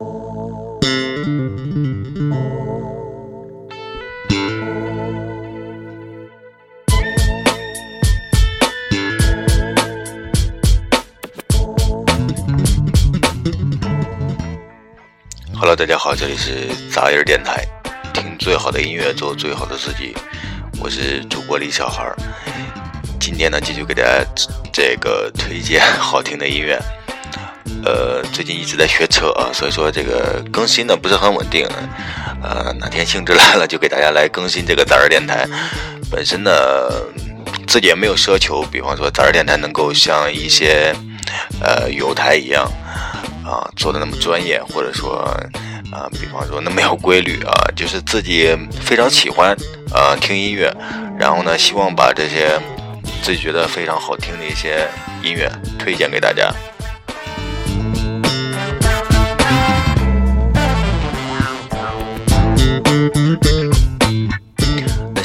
[0.00, 0.16] Hello，
[15.76, 17.62] 大家好，这里是杂音电台，
[18.14, 20.16] 听最好的音乐，做最好的自己。
[20.80, 22.16] 我是主播李小孩儿，
[23.20, 24.24] 今天呢继续给大家
[24.72, 26.80] 这个推荐好听的音乐。
[27.90, 31.66] 呃，最近一直在学车啊，所以说这个更新呢不是很稳定。
[32.40, 35.44] 呃，哪天兴致来了就给大家来更新这个杂儿电台。
[36.08, 36.50] 本身呢
[37.66, 40.94] 自己也没有奢求，比方说杂儿电台能够像一些
[41.60, 42.70] 呃有台一样。
[43.44, 45.26] 啊，做的那么专业，或者说，
[45.90, 49.56] 啊，比方说那么有规律啊，就是自己非常喜欢
[49.92, 50.72] 啊听音乐，
[51.18, 52.60] 然后呢，希望把这些
[53.22, 54.86] 自己觉得非常好听的一些
[55.20, 56.54] 音乐推荐给大家。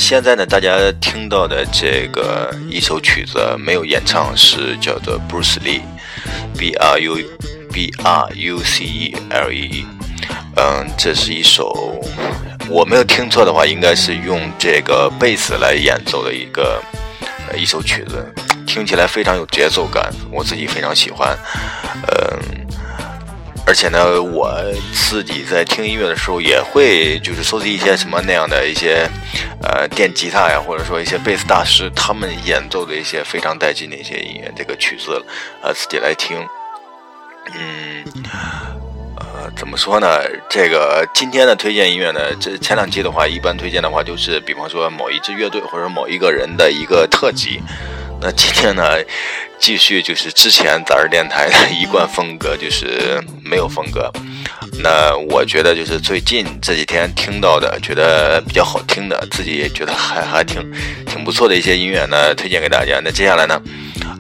[0.08, 7.18] 现在呢，大家听到的这个一首曲子没有演唱，是叫做 Bruce Lee，B R U。
[7.74, 9.84] B R U C E L E，
[10.58, 12.00] 嗯，这是一首
[12.70, 16.80] 我没有听错的话，应该是用这个贝斯来演奏的一个
[17.58, 18.24] 一首曲子，
[18.68, 21.36] 听起来非常有节奏感，我自己非常喜欢。
[22.12, 22.65] 嗯，
[23.68, 24.54] 而且呢，我
[24.94, 29.10] 自己在听音乐的时候也会就是搜集一些什么那样的一些
[29.64, 35.20] 呃电吉他呀，或者说一些贝斯大师他们演奏的一些非常带劲的一些音乐这个曲子，
[35.62, 36.38] 呃，自己来听。
[37.56, 38.04] 嗯，
[39.18, 40.08] 呃，怎么说呢？
[40.48, 47.62] 这个今天的推荐音乐呢，这前两期的话，一般推荐的话就是，比方说某一支乐队或者某一个人的一个特辑。
[48.26, 48.84] 那今天呢，
[49.60, 54.12] 继续就是之前杂儿电台的一贯风格，就是没有风格。
[54.80, 60.60] 那我觉得就是最近这几天听到的，觉得比较好听的，自己也觉得还还挺
[61.06, 63.00] 挺不错的一些音乐呢，推荐给大家。
[63.04, 63.62] 那接下来呢？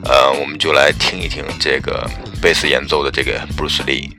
[0.04, 2.08] 呃，我们就来听一听这个
[2.40, 4.12] 贝斯演奏的这个 Bruce Lee。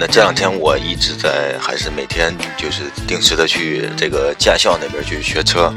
[0.00, 5.70] 那这两天我一直在，还是每天就是定时的去这个驾校那边去学车，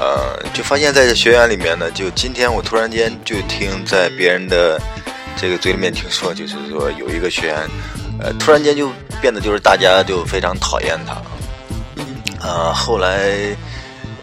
[0.00, 4.80] 呃，就发现在这学员里面呢，就今天我突然间就听在别人的
[5.36, 7.68] 这个嘴里面听说，就是说有一个学员，
[8.18, 11.20] 呃，突然间就变得就是大家就非常讨厌他。
[12.40, 13.28] 呃，后来，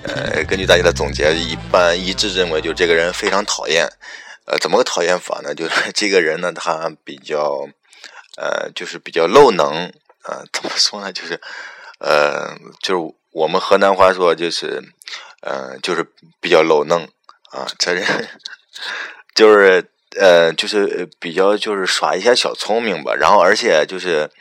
[0.01, 3.87] 呃，根据大家的总结，一般一致认为就这个人非常讨厌。
[4.45, 5.53] 呃，怎么个讨厌法呢？
[5.53, 7.67] 就是这个人呢，他比较，
[8.41, 9.93] 呃，就是比较漏能。
[10.23, 11.13] 呃，怎么说呢？
[11.13, 11.39] 就是，
[11.99, 14.81] 呃，就是我们河南话说，就是，
[15.41, 16.03] 呃，就是
[16.39, 17.03] 比较漏能
[17.51, 17.67] 啊。
[17.77, 18.03] 这人
[19.35, 19.85] 就是，
[20.19, 23.13] 呃，就是比较就是耍一些小聪明吧。
[23.13, 24.31] 然后，而且就是。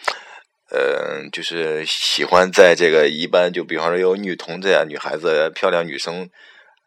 [0.73, 6.31] 呃，就是喜欢在这个一般，就比方说有女同志呀、女孩子、漂亮女生，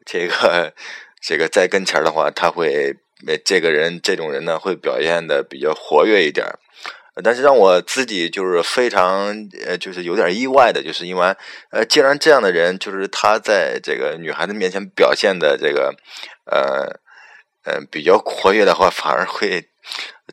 [0.05, 0.73] 这个
[1.21, 2.95] 这个在跟前的话，他会
[3.43, 6.47] 这个人这种人呢，会表现的比较活跃一点。
[7.21, 9.27] 但是让我自己就是非常
[9.65, 11.35] 呃，就是有点意外的，就是因为
[11.71, 15.93] 呃，既然这样的人，就是他在这个女孩子面前表现的这个
[16.45, 16.99] 呃
[17.65, 19.67] 嗯比较活跃的话，反而会。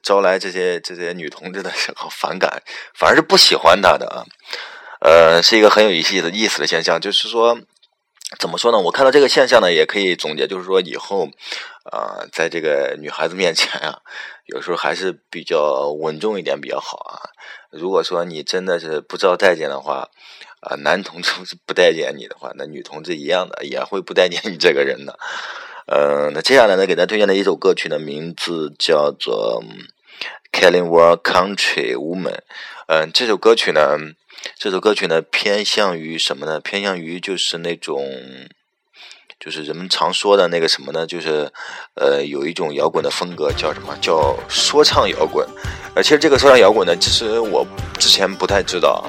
[0.05, 2.63] 招来这些这些女同志的时候反感，
[2.95, 4.23] 反而是不喜欢他的啊，
[5.01, 7.01] 呃，是一个很有意思的意思的现象。
[7.01, 7.59] 就是说，
[8.39, 8.79] 怎么说呢？
[8.79, 11.29] 我看到这个现象呢，也可以总结，就是说以后
[11.91, 13.99] 啊，在这个女孩子面前啊，
[14.47, 17.31] 有时候还是比较稳重一点比较好啊。
[17.71, 20.09] 如果说你真的是不招待见的话，
[20.61, 25.19] 啊，男同志 是不待见你的话，那女同志一样的也会不待见你这个人的。
[25.87, 29.61] 嗯，那接下来呢，给大家推荐的一首歌曲的名字叫做
[30.57, 32.31] 《Killing War Country Woman》。
[32.87, 33.97] 嗯，这首歌曲呢，
[34.59, 36.61] 这首歌曲呢，偏向于什么呢？
[36.61, 38.05] 偏向于就是那种，
[39.39, 41.07] 就是人们常说的那个什么呢？
[41.07, 41.53] 就是
[41.95, 43.97] 呃，有一种摇滚的风格，叫什么？
[44.01, 45.47] 叫说唱摇滚。
[45.95, 47.67] 呃，其实这个说唱摇滚呢，其实我
[47.99, 49.09] 之前不太知道啊。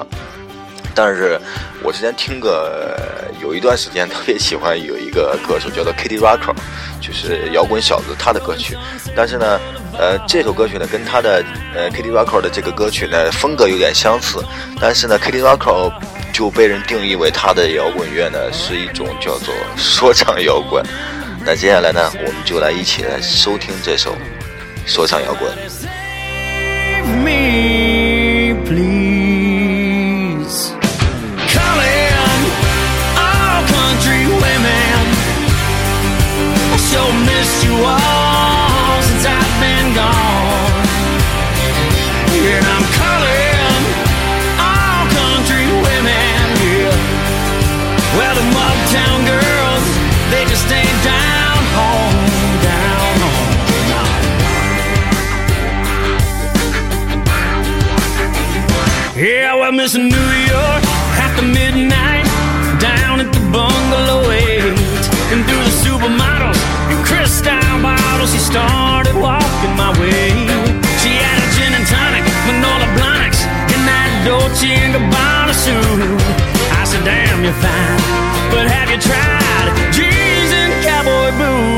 [0.94, 1.40] 但是
[1.82, 2.96] 我之前听个
[3.40, 6.54] 有一段时间特别喜欢有一个歌手叫做 Kitty Rocker，
[7.00, 8.76] 就是摇滚小子他的歌曲。
[9.16, 9.60] 但是呢，
[9.98, 11.44] 呃，这首歌曲呢跟他的
[11.74, 14.44] 呃 Kitty Rocker 的这个歌曲呢风格有点相似。
[14.80, 15.92] 但是呢，Kitty Rocker
[16.32, 20.84] 就被人定义为他的摇滚乐呢是一种叫做说唱摇滚。
[21.44, 24.16] 那接下来呢，我们就来一起来收听这首
[24.86, 25.50] 说唱摇滚。
[59.82, 60.82] Missing New York
[61.18, 62.22] after midnight
[62.78, 64.62] down at the bungalow eight.
[65.34, 70.30] And through the supermodels and crystal bottles she started walking my way.
[71.02, 73.42] She had a gin and tonic Manola Blahniks
[73.74, 76.14] and that Dolce and Gabbana suit.
[76.78, 78.02] I said damn you're fine.
[78.54, 81.71] But have you tried jeans and cowboy boots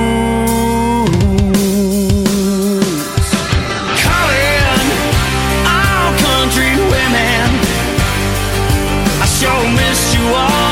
[10.24, 10.63] you are.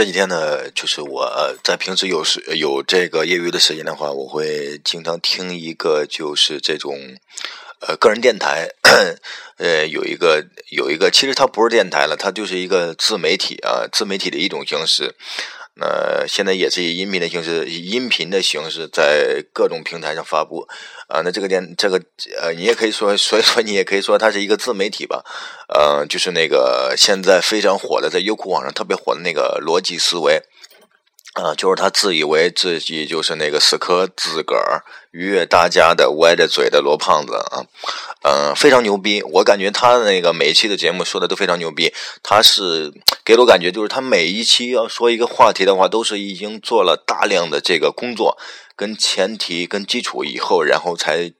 [0.00, 6.96] 这几天呢，就是我在平时有时有这个业余的时间的话，我会经常听一个就是这种
[7.86, 8.70] 呃个人电台，
[9.60, 15.14] 呃有一个有一个，其实它不是电台了，它就是一个自媒体啊，自媒体的一种形式。
[15.80, 20.66] 呃现在也是以音频的形式，以音频的形式在各种平台上发布
[21.08, 21.22] 啊。
[21.24, 22.00] 那这个电这个
[22.40, 25.24] 呃，你也可以说，所以说你也可以说它是一个自媒体吧。
[25.68, 30.42] 呃，就是那个现在非常火的，在优酷网上特别火的那个逻辑思维。
[31.34, 34.82] 啊，就是他自以为自己就是那个死磕自个儿、
[35.12, 37.62] 愉悦大家的歪着嘴的罗胖子啊，
[38.24, 39.22] 嗯，非常牛逼。
[39.22, 41.94] 我感觉他那个每一期的节目说的都非常牛逼。
[42.24, 42.92] 他是
[43.24, 48.36] 给我感觉就是他每一期要说一个话题的话，都是已经做了大量的这个工作
[48.74, 51.32] 跟前提跟基础以后，然后才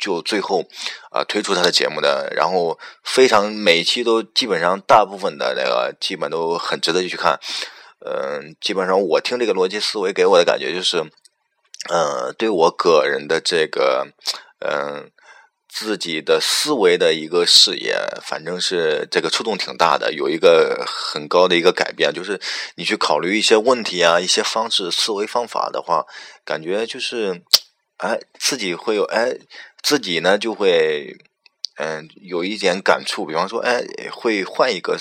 [0.00, 0.64] 就最后
[1.12, 2.32] 啊推出他的节目的。
[2.34, 7.38] 然后非常每一期都基本上大部分的那个基本都很值得去看。
[8.00, 10.98] 嗯，基本上我听这个逻辑思维给我的感觉就是，
[11.90, 14.06] 嗯，对我个人的这个，
[14.60, 15.10] 嗯，
[15.68, 22.12] 自己的思维的一个视野，反正是这个触动挺大的，有一个很高的一个改变。
[22.14, 22.40] 就是
[22.76, 26.06] 你去考虑一些问题啊，一些方式、思维方法的话，
[26.44, 27.42] 感觉就是，
[27.96, 29.36] 哎，自己会有，哎，
[29.82, 31.16] 自己呢就会，
[31.78, 33.26] 嗯，有一点感触。
[33.26, 34.96] 比方说，哎，会换一个。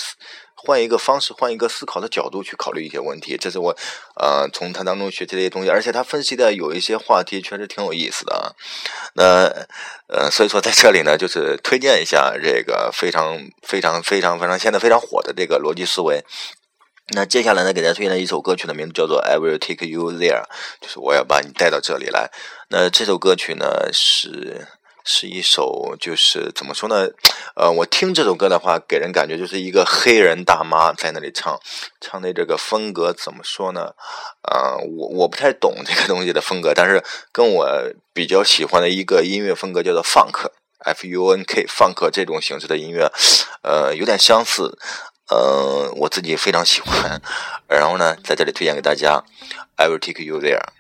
[0.68, 3.74] 换一个方式，换一个思考的角度去考虑一些问题，这是我，
[4.20, 5.70] 呃，从他当中学习的一些东西。
[5.70, 8.52] 而且他分析的有一些话题确实挺有意思的啊。
[9.14, 9.48] 那，
[10.14, 16.22] 呃，所以说在这里呢，就是推荐一下这个非常非常非常非常现在非常火的这个逻辑思维。
[17.16, 20.44] 那接下来呢，给大家推荐的一首歌曲的名字叫做《I Will Take You There》，
[20.82, 22.30] 就是我要把你带到这里来。
[22.68, 24.68] 那这首歌曲呢是。
[25.10, 27.08] 是一首，就是怎么说呢？
[27.56, 31.58] 呃，我听这首歌的话，给人感觉就是一个黑人大妈在那里唱，
[32.02, 33.94] 唱的这个风格怎么说呢？
[34.42, 37.66] 呃，我我不太懂这个东西的风格，但是跟我
[38.14, 43.10] 比较喜欢的一个音乐风格叫做 funk，f u n k，funk 这种形式的音乐，
[43.64, 44.78] 呃，有点相似，
[45.30, 47.22] 呃，我自己非常喜欢。
[47.70, 49.24] 然后呢，在这里推荐给大家
[49.78, 50.77] ，I will take you there。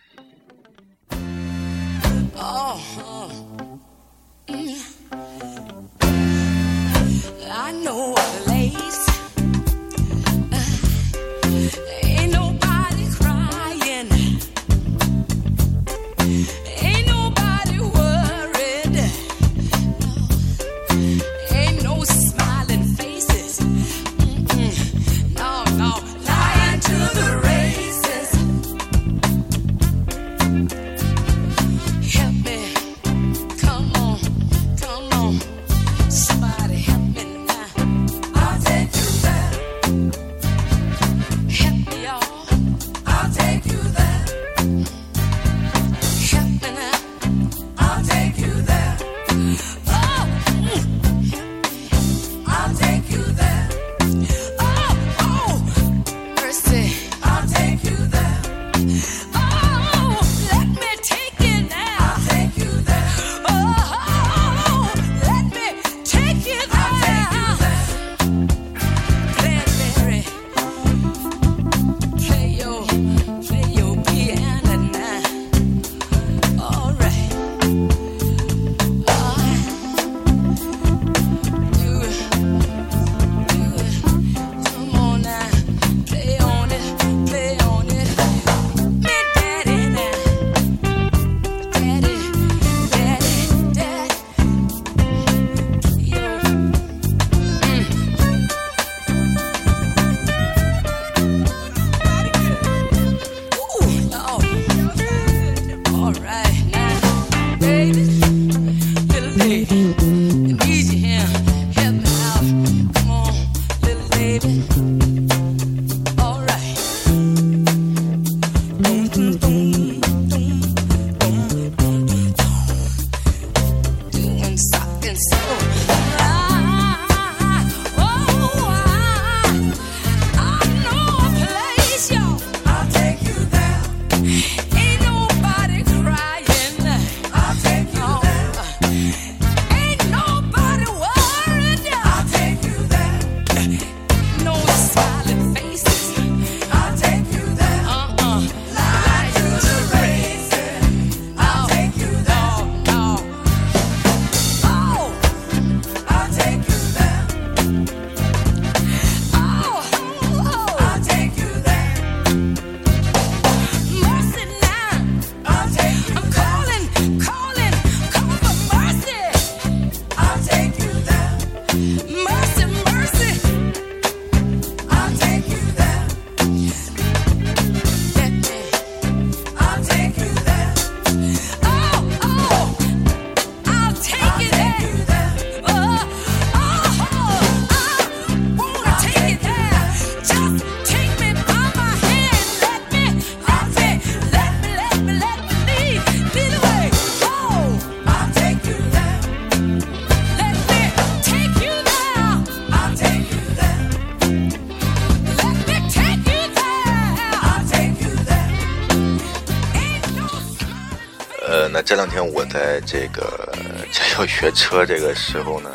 [211.87, 213.47] 这两天我在这个
[213.93, 215.69] 驾校 学车这个时候呢，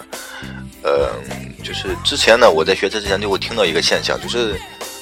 [0.82, 1.08] 呃，
[1.64, 4.54] 就是之前呢，我在学车之前就会听到一个现象，就是，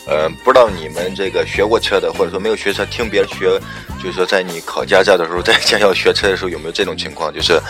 [0.07, 3.61] 呃，不知道你们这个学过车的，或者说没有学车，听别人学，
[4.00, 7.35] 就是说在你考驾照的时候，在驾校学车的时候，有没有这种情况？
[7.35, 7.61] 就是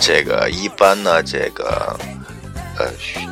[0.00, 1.98] 这个一般呢，这个。
[2.80, 2.86] 呃，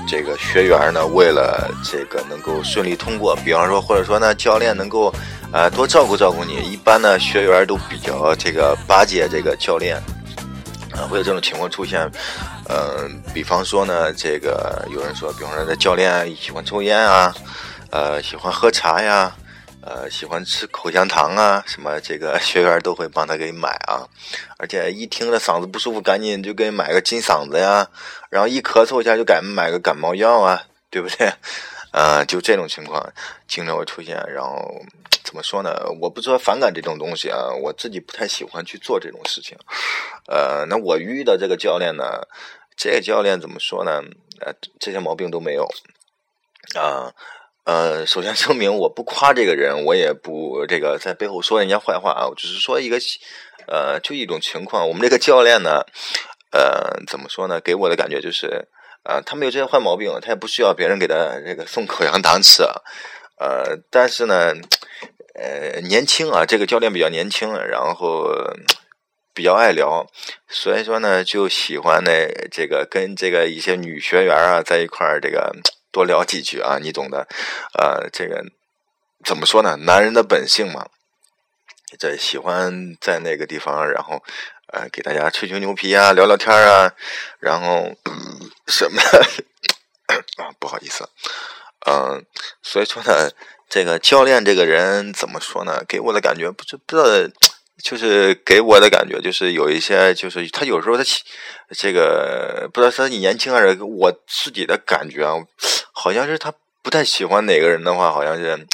[0.08, 5.14] 这个学员呢，为了这个能够顺利通过，比方说，或者说呢，教练能够
[5.56, 9.96] 呃多照顾照顾你，一般呢，学员都比较这个巴结这个教练，
[10.92, 12.06] 啊，会有这种情况出现。
[12.68, 17.34] 嗯、比方说呢，这个有人说，比方说这教练喜欢抽烟啊，
[17.90, 19.34] 呃，喜欢喝茶呀。
[19.80, 24.04] 呃，喜欢吃口香糖啊，什么这个 学员都会帮他给买啊，
[24.58, 27.86] 而且一听着嗓子不舒服，赶紧就给买个金嗓子呀，
[28.28, 30.60] 然后一咳嗽一下就赶买个感冒药啊，
[30.90, 31.32] 对不对？
[31.96, 33.10] 呃，就这种情况
[33.48, 34.22] 经常会出现。
[34.28, 34.82] 然后
[35.24, 35.74] 怎么说呢？
[35.98, 39.56] 我不说反感这种东西啊，我自己不太喜欢去做这种事情。
[40.28, 42.04] 呃，那我遇到这个教练呢，
[42.76, 44.02] 这个教练怎么说呢？
[44.40, 45.66] 呃，这些毛病都没有
[46.74, 47.14] 啊。
[47.64, 52.98] 呃，首先声明，我不夸这个人，我也不这个在背后说人家坏话啊，我只是说一个，
[53.66, 54.86] 呃，就一种情况。
[54.86, 55.80] 我们这个教练呢，
[56.52, 57.58] 呃，怎么说呢？
[57.58, 58.68] 给我的感觉就是，
[59.06, 61.14] 啊，他没有这些坏毛病，他也不需要别人给他
[61.46, 62.62] 这个送口香糖吃，
[63.38, 64.52] 呃，但是呢，
[65.34, 68.28] 呃，年轻啊，这个教练比较年轻，然后
[69.32, 70.06] 比较爱聊，
[70.48, 72.10] 所以说呢，就喜欢呢
[72.50, 75.54] 这个跟这个一些女学员啊在一块儿这个。
[75.92, 77.26] 多聊几句啊，你懂的，
[77.72, 78.44] 呃，这个
[79.24, 79.76] 怎么说呢？
[79.86, 80.88] 男人的本性嘛，
[81.98, 84.22] 在喜欢在那个地方，然后
[84.72, 86.92] 呃，给大家吹吹牛皮啊，聊聊天啊，
[87.38, 87.94] 然后、
[88.66, 91.08] 什么啊，不好意思，
[91.86, 92.24] 嗯、
[92.62, 93.30] 所以说呢，
[93.68, 95.84] 这个教练这个人怎么说呢？
[95.86, 97.34] 给我的感觉不知不知道。
[97.82, 101.04] 就是给我的感觉，就是有一些，就是他有时候他
[101.76, 105.34] 这个不知道是你年轻还是我自己的感觉啊，
[105.92, 106.50] 好像是他
[106.82, 108.66] 不太喜欢哪个人的话，好像是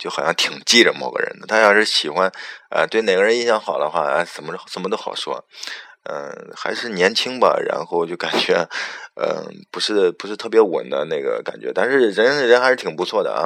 [0.00, 1.46] 就好像挺记着某个人的。
[1.46, 2.32] 他要是喜欢，
[2.70, 5.44] 呃，对哪个人印象好的话，啊，怎么什么都好说。
[6.04, 8.66] 嗯、还是年轻吧，然后就感觉，
[9.20, 13.44] 嗯、不是不是特别稳的那个感觉，但是人人还是挺不错的啊。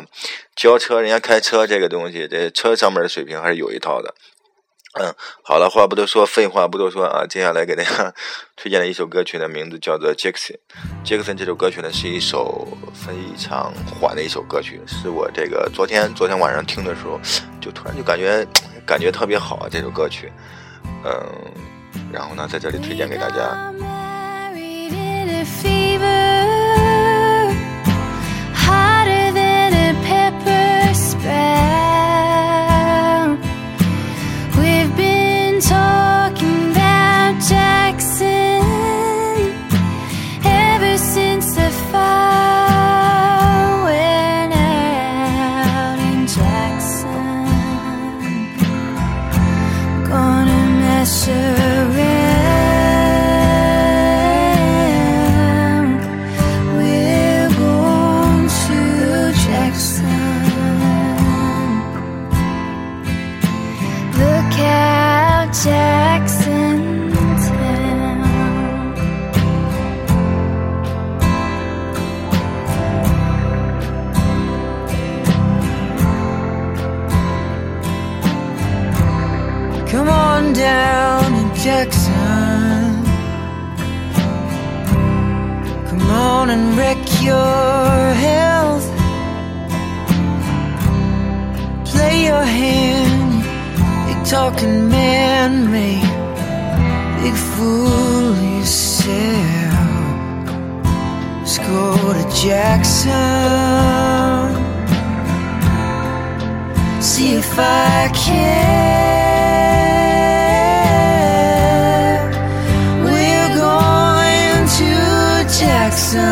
[0.55, 4.15] 教车，人家开车这个东西，这车上面的水平还是有一套的。
[4.95, 8.15] 嗯， 好了，话不多说，废话不多说啊，接下来给大家
[8.57, 10.57] 推荐的一首歌曲的名字叫做《Jackson》。
[11.05, 17.21] Jackson 这首歌曲呢是一首非常缓的一首歌曲，是我这个昨天昨天晚上听的时候，
[17.61, 18.47] 就突然就感觉
[18.87, 20.33] 感觉特别好啊，这首歌曲。
[21.05, 21.13] 嗯，
[22.13, 23.73] 然后呢，在这里推荐给大家。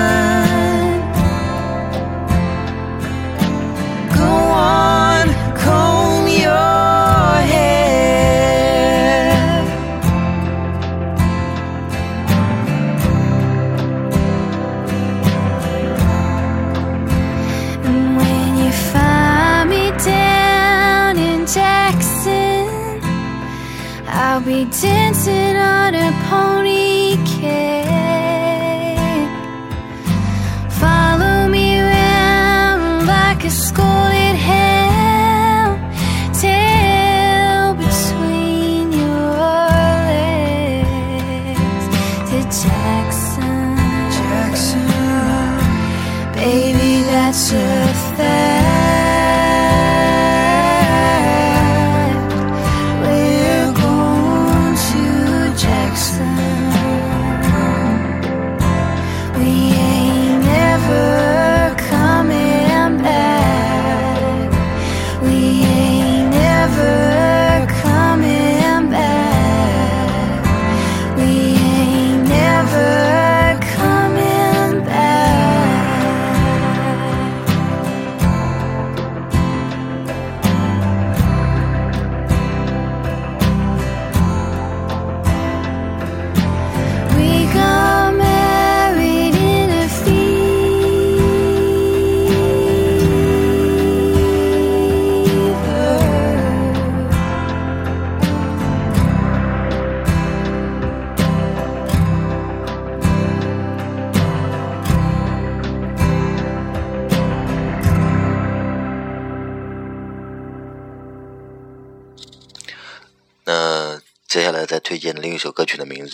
[0.03, 0.72] time.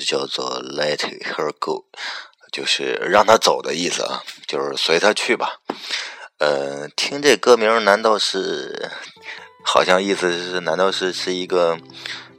[0.08, 1.84] 叫做《Let Her Go》，
[2.50, 5.60] 就是让她走的意思啊，就是随她去吧。
[6.38, 8.90] 呃，听这歌名，难道是
[9.62, 11.78] 好像意思是，难道是是一个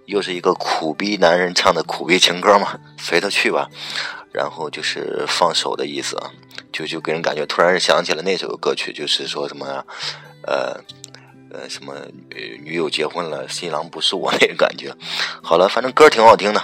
[0.07, 2.79] 又是一个苦逼男人唱的苦逼情歌吗？
[2.97, 3.69] 随他去吧，
[4.33, 6.31] 然后就是放手的意思啊，
[6.73, 9.85] 就就给人感觉突然想起了那首歌曲，就是说什么
[10.47, 10.81] 呃。
[11.51, 14.93] 呃，什么呃，女友结婚了，新郎不是我那个感觉。
[15.41, 16.63] 好了，反正歌挺好听的，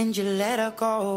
[0.00, 1.16] And you let her go.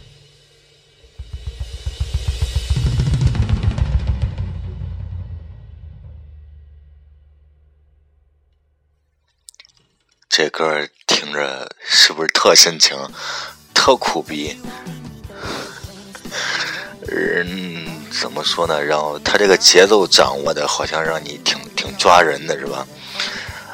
[10.33, 12.97] 这歌听着是不是特深情、
[13.73, 14.57] 特苦逼？
[17.09, 18.81] 嗯，怎么说呢？
[18.81, 22.87] 然后他这个节奏掌握的好像让你挺挺抓人的，是吧？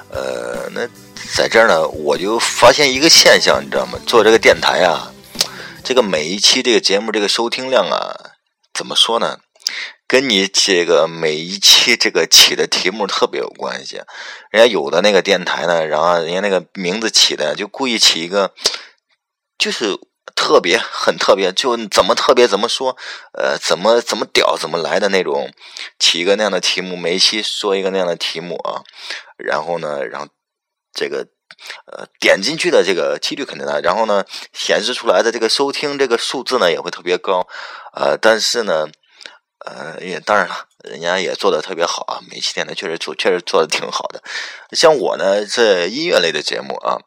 [0.09, 0.87] 呃，那
[1.35, 3.99] 在这儿呢，我就发现一个现象，你知道吗？
[4.07, 5.13] 做这个电台啊，
[5.83, 8.31] 这个每一期这个节目这个收听量啊，
[8.73, 9.37] 怎么说呢？
[10.07, 13.97] 跟你这个每一期这个起的题目特别有关系，
[14.49, 18.53] 人家有的那个电台呢，然后人家那个名字起的就故意起一个，
[19.57, 19.99] 就是
[20.33, 22.95] 特别很特别，就怎么特别怎么说，
[23.33, 25.51] 呃，怎么怎么屌怎么来的那种，
[25.99, 28.83] 起一个那样的题目，每一期说一个那样的题目啊，
[29.37, 30.29] 然后呢，然后
[30.93, 31.27] 这个
[31.91, 37.45] 呃点进去的这个几率肯定大，然后呢显示出来的这个收听这个数字呢也会特别高，
[37.93, 38.87] 呃，但是呢。
[39.67, 44.23] 呃，也当然了，人家也做的特别好啊，每期电台确实做，确实做的挺好的。
[44.71, 46.97] 像我呢，这音乐类的节目啊，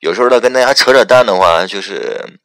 [0.00, 2.40] 有时候呢跟大家扯扯淡的话，就是。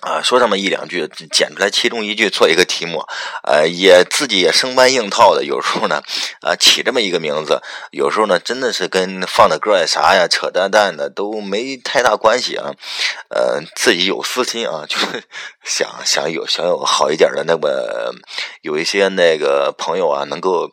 [0.00, 3.04] 啊，说这么一两句，剪出来其中一句做一个题目，
[3.42, 5.44] 呃，也自己也生搬硬套的。
[5.44, 6.02] 有时候呢，
[6.40, 7.60] 啊，起这么一个名字，
[7.90, 12.72] 有时候呢，真的是跟放的歌呀啥呀，扯淡淡的都没太大关系啊。
[13.28, 15.22] 呃，自己有私心啊， 就是
[15.64, 17.68] 想想有想有好一点的那么
[18.62, 20.70] 有一些那个朋友啊，能够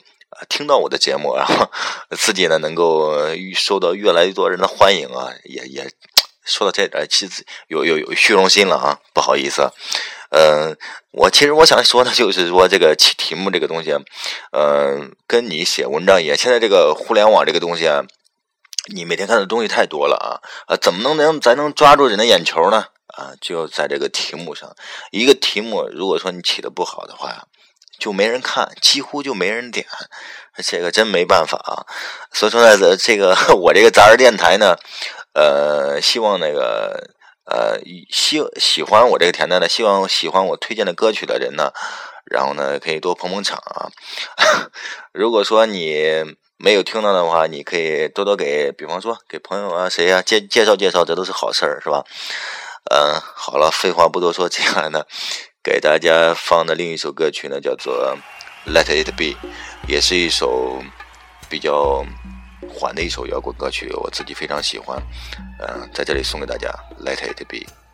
[0.47, 1.69] 听到我的节目，然后
[2.11, 3.13] 自己呢能够
[3.53, 5.91] 受到越来越多人的欢迎啊，也也。
[6.47, 9.69] 说到这点，其实有有有虚荣心了啊，不好意思。
[10.29, 10.75] 嗯，
[11.12, 13.93] 我其实我想说的就是说这个题题目这个东西，
[14.51, 16.36] 嗯，跟你写文章一样。
[16.36, 18.03] 现在这个互联网这个东西啊，
[18.93, 22.88] 你每天看的东西太多了啊啊，怎么能能咱能抓住人的眼球呢？
[23.15, 24.75] 啊，就在这个题目上，
[25.12, 27.47] 一个题目如果说你起的不好的话，
[27.97, 29.88] 就没人看，几乎就没人点，
[30.62, 31.88] 这个真没办法啊。
[32.33, 34.75] 所以说呢，这个 我这个杂志电台呢。
[35.38, 37.12] 呃，希望那个
[37.45, 41.71] 呃，喜喜欢我这个甜甜的，希望喜欢我推荐的歌曲的人呢，
[42.26, 43.91] 然后呢，可以多捧捧场啊。
[45.13, 46.26] 如果说你
[46.58, 52.04] 没有听到的话，你可以多多给，比方说给朋友啊，谁呀介介绍介绍，这都是好事儿，是吧？
[52.89, 55.06] 嗯，好了，废话不多说， 接下来呢，
[55.63, 58.17] 给大家放的另一首歌曲呢，叫做
[58.73, 59.26] 《Let It Be》，
[59.88, 60.82] 也是一首
[61.47, 62.04] 比较。
[62.69, 65.01] 缓的一首摇滚歌曲，我自己非常喜欢，
[65.60, 66.69] 嗯，在这里送给大家
[67.03, 67.87] ，Let It Be。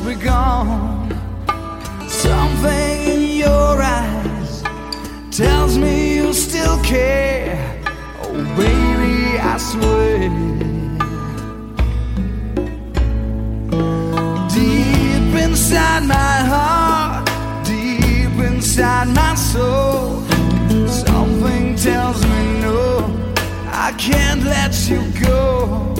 [0.00, 1.10] Just begun,
[2.08, 4.62] something in your eyes
[5.30, 7.82] tells me you still care.
[8.22, 10.28] Oh, baby, I swear.
[14.48, 17.26] Deep inside my heart,
[17.64, 20.22] deep inside my soul,
[20.86, 23.04] something tells me no,
[23.66, 25.94] I can't let you go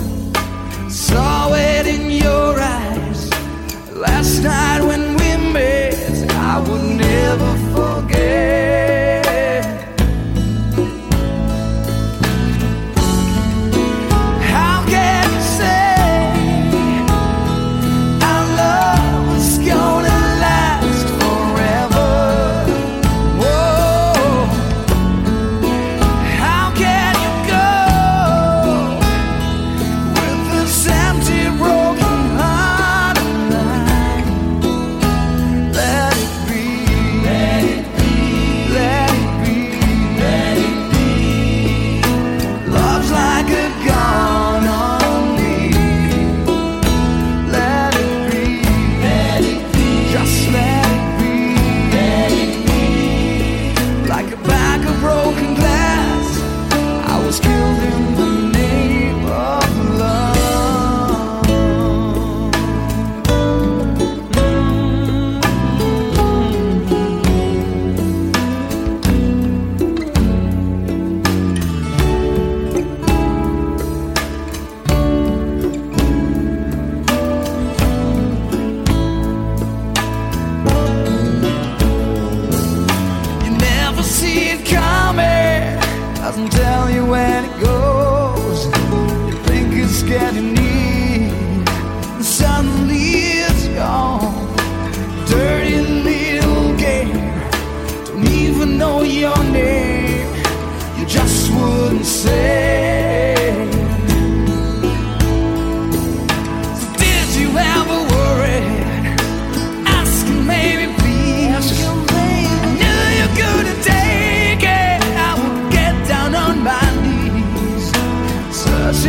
[0.89, 2.90] saw it in your eyes
[4.01, 5.95] last night when we met.
[6.31, 8.90] I would never forget.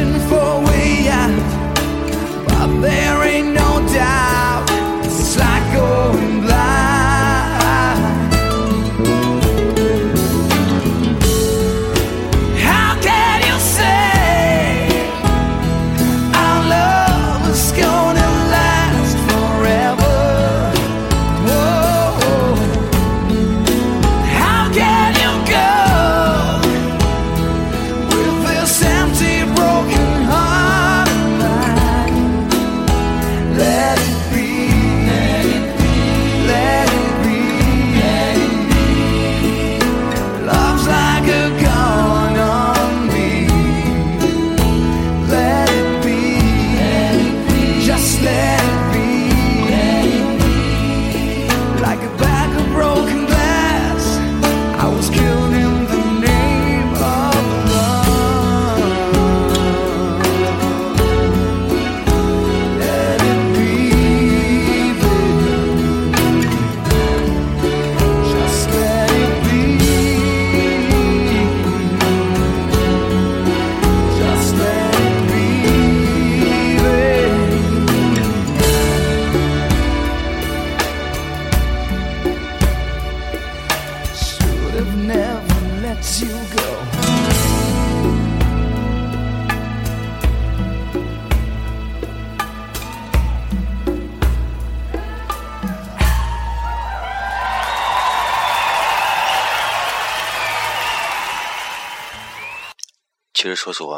[0.02, 1.30] searching for we are,
[2.48, 4.31] but there ain't no doubt.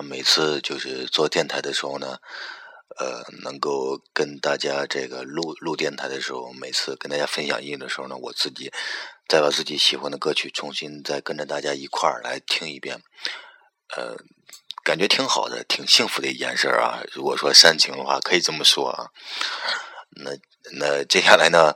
[0.02, 2.18] 每次就是做电台的时候呢，
[3.00, 8.72] 呃，能够跟大家这个录录电台的时候，每次跟大家分享音乐的时候呢，我自己
[9.28, 13.02] 再把自己喜欢的歌曲重新再跟着大家一块儿来听一遍，
[13.96, 14.16] 呃，
[14.84, 17.02] 感觉挺好的，挺幸福的一件事啊。
[17.12, 19.10] 如果说煽情的话，可以这么说啊。
[20.16, 20.32] 那
[20.80, 21.74] 那接下来呢？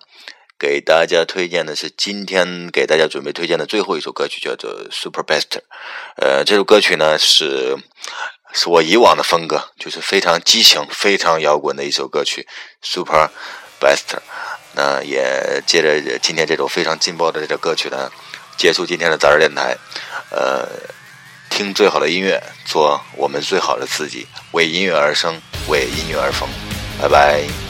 [0.60, 5.42] 给大家推荐的是今天给大家准备推荐的最后一首歌曲，叫做《Super Best》。
[6.16, 7.78] 呃，这首歌曲呢是
[8.54, 12.42] 是我以往的风格，就是非常激情、非常摇滚的一首歌曲，
[12.82, 13.30] 《Super
[13.80, 14.16] Best》。
[14.74, 18.12] 那也借着今天这首非常劲爆的这首歌曲呢，
[18.58, 19.78] 结束今天的杂志电台。
[20.32, 20.68] 呃，
[21.50, 26.50] 听最好的音乐，做我们最好的自己，为音乐而生，为音乐而疯。
[27.00, 27.67] 拜拜。